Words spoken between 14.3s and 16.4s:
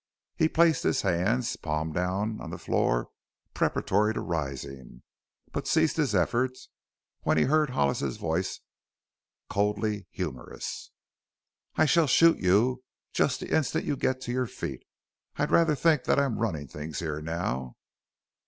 your feet. I rather think that I am